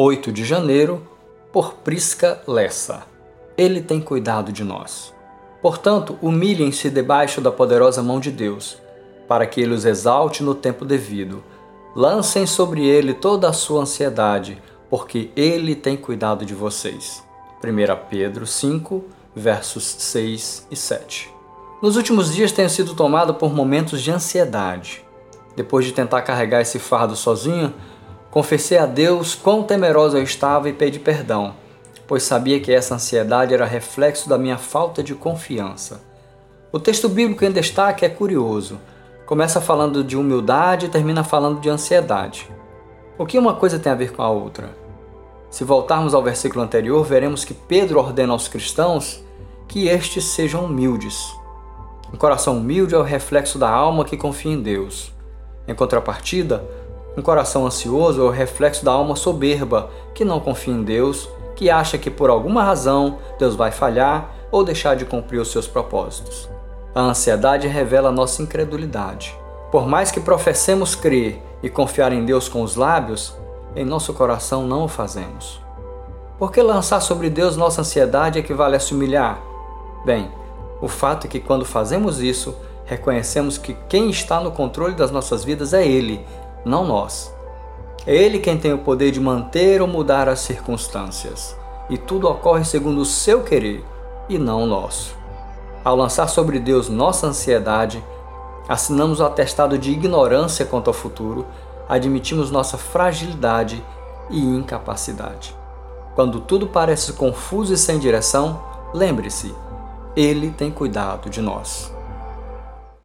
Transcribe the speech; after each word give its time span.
8 0.00 0.30
de 0.30 0.44
janeiro, 0.44 1.02
por 1.52 1.74
Prisca 1.74 2.40
Lessa. 2.46 3.02
Ele 3.56 3.80
tem 3.80 4.00
cuidado 4.00 4.52
de 4.52 4.62
nós. 4.62 5.12
Portanto, 5.60 6.16
humilhem-se 6.22 6.88
debaixo 6.88 7.40
da 7.40 7.50
poderosa 7.50 8.00
mão 8.00 8.20
de 8.20 8.30
Deus, 8.30 8.78
para 9.26 9.44
que 9.44 9.60
ele 9.60 9.74
os 9.74 9.84
exalte 9.84 10.40
no 10.40 10.54
tempo 10.54 10.84
devido. 10.84 11.42
Lancem 11.96 12.46
sobre 12.46 12.86
ele 12.86 13.12
toda 13.12 13.48
a 13.48 13.52
sua 13.52 13.80
ansiedade, 13.80 14.62
porque 14.88 15.32
ele 15.34 15.74
tem 15.74 15.96
cuidado 15.96 16.46
de 16.46 16.54
vocês. 16.54 17.24
1 17.60 18.08
Pedro 18.08 18.46
5, 18.46 19.04
versos 19.34 19.82
6 19.82 20.68
e 20.70 20.76
7. 20.76 21.28
Nos 21.82 21.96
últimos 21.96 22.32
dias 22.32 22.52
tenho 22.52 22.70
sido 22.70 22.94
tomado 22.94 23.34
por 23.34 23.52
momentos 23.52 24.00
de 24.00 24.12
ansiedade. 24.12 25.04
Depois 25.56 25.84
de 25.84 25.90
tentar 25.90 26.22
carregar 26.22 26.60
esse 26.60 26.78
fardo 26.78 27.16
sozinho, 27.16 27.74
confessei 28.30 28.78
a 28.78 28.86
Deus 28.86 29.34
quão 29.34 29.62
temeroso 29.62 30.16
eu 30.16 30.22
estava 30.22 30.68
e 30.68 30.72
pedi 30.72 30.98
perdão 30.98 31.54
pois 32.08 32.22
sabia 32.22 32.58
que 32.58 32.72
essa 32.72 32.94
ansiedade 32.94 33.52
era 33.52 33.66
reflexo 33.66 34.30
da 34.30 34.38
minha 34.38 34.56
falta 34.56 35.02
de 35.02 35.14
confiança. 35.14 36.00
O 36.72 36.80
texto 36.80 37.06
bíblico 37.06 37.44
em 37.44 37.52
destaque 37.52 38.04
é 38.04 38.08
curioso. 38.08 38.80
Começa 39.26 39.60
falando 39.60 40.02
de 40.02 40.16
humildade 40.16 40.86
e 40.86 40.88
termina 40.88 41.22
falando 41.22 41.60
de 41.60 41.68
ansiedade. 41.68 42.50
O 43.18 43.26
que 43.26 43.38
uma 43.38 43.54
coisa 43.54 43.78
tem 43.78 43.92
a 43.92 43.94
ver 43.94 44.12
com 44.12 44.22
a 44.22 44.30
outra? 44.30 44.74
Se 45.50 45.64
voltarmos 45.64 46.14
ao 46.14 46.22
versículo 46.22 46.64
anterior, 46.64 47.04
veremos 47.04 47.44
que 47.44 47.52
Pedro 47.52 47.98
ordena 47.98 48.32
aos 48.32 48.48
cristãos 48.48 49.22
que 49.66 49.86
estes 49.86 50.24
sejam 50.24 50.64
humildes. 50.64 51.30
Um 52.12 52.16
coração 52.16 52.56
humilde 52.56 52.94
é 52.94 52.98
o 52.98 53.02
reflexo 53.02 53.58
da 53.58 53.68
alma 53.68 54.04
que 54.04 54.16
confia 54.16 54.52
em 54.52 54.62
Deus. 54.62 55.12
Em 55.66 55.74
contrapartida, 55.74 56.64
um 57.16 57.22
coração 57.22 57.66
ansioso 57.66 58.20
é 58.20 58.24
o 58.24 58.30
reflexo 58.30 58.84
da 58.84 58.92
alma 58.92 59.16
soberba 59.16 59.90
que 60.14 60.24
não 60.24 60.40
confia 60.40 60.74
em 60.74 60.82
Deus 60.82 61.28
que 61.58 61.68
acha 61.68 61.98
que 61.98 62.08
por 62.08 62.30
alguma 62.30 62.62
razão 62.62 63.18
Deus 63.36 63.56
vai 63.56 63.72
falhar 63.72 64.30
ou 64.48 64.62
deixar 64.62 64.94
de 64.94 65.04
cumprir 65.04 65.40
os 65.40 65.50
seus 65.50 65.66
propósitos. 65.66 66.48
A 66.94 67.00
ansiedade 67.00 67.66
revela 67.66 68.12
nossa 68.12 68.40
incredulidade. 68.40 69.36
Por 69.72 69.84
mais 69.84 70.12
que 70.12 70.20
professemos 70.20 70.94
crer 70.94 71.42
e 71.60 71.68
confiar 71.68 72.12
em 72.12 72.24
Deus 72.24 72.48
com 72.48 72.62
os 72.62 72.76
lábios, 72.76 73.36
em 73.74 73.84
nosso 73.84 74.14
coração 74.14 74.68
não 74.68 74.84
o 74.84 74.88
fazemos. 74.88 75.60
Por 76.38 76.52
que 76.52 76.62
lançar 76.62 77.00
sobre 77.00 77.28
Deus 77.28 77.56
nossa 77.56 77.80
ansiedade 77.80 78.38
equivale 78.38 78.76
a 78.76 78.80
se 78.80 78.94
humilhar? 78.94 79.42
Bem, 80.04 80.30
o 80.80 80.86
fato 80.86 81.26
é 81.26 81.28
que 81.28 81.40
quando 81.40 81.64
fazemos 81.64 82.20
isso, 82.20 82.54
reconhecemos 82.84 83.58
que 83.58 83.74
quem 83.88 84.10
está 84.10 84.38
no 84.38 84.52
controle 84.52 84.94
das 84.94 85.10
nossas 85.10 85.42
vidas 85.42 85.74
é 85.74 85.84
Ele, 85.84 86.24
não 86.68 86.86
nós. 86.86 87.34
É 88.06 88.14
Ele 88.14 88.38
quem 88.38 88.58
tem 88.58 88.72
o 88.72 88.78
poder 88.78 89.10
de 89.10 89.20
manter 89.20 89.82
ou 89.82 89.88
mudar 89.88 90.28
as 90.28 90.40
circunstâncias, 90.40 91.56
e 91.90 91.98
tudo 91.98 92.28
ocorre 92.28 92.64
segundo 92.64 93.00
o 93.00 93.04
seu 93.04 93.42
querer 93.42 93.84
e 94.28 94.38
não 94.38 94.62
o 94.62 94.66
nosso. 94.66 95.16
Ao 95.84 95.96
lançar 95.96 96.28
sobre 96.28 96.58
Deus 96.58 96.88
nossa 96.88 97.26
ansiedade, 97.26 98.04
assinamos 98.68 99.20
o 99.20 99.24
atestado 99.24 99.78
de 99.78 99.90
ignorância 99.90 100.66
quanto 100.66 100.88
ao 100.88 100.94
futuro, 100.94 101.46
admitimos 101.88 102.50
nossa 102.50 102.76
fragilidade 102.76 103.82
e 104.28 104.38
incapacidade. 104.38 105.56
Quando 106.14 106.40
tudo 106.40 106.66
parece 106.66 107.14
confuso 107.14 107.72
e 107.72 107.78
sem 107.78 107.98
direção, 107.98 108.60
lembre-se, 108.92 109.54
Ele 110.14 110.50
tem 110.50 110.70
cuidado 110.70 111.30
de 111.30 111.40
nós. 111.40 111.97